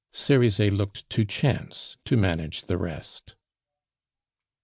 Cerizet 0.15 0.73
looked 0.75 1.07
to 1.11 1.23
chance 1.23 1.95
to 2.05 2.17
manage 2.17 2.63
the 2.63 2.75
rest. 2.79 3.35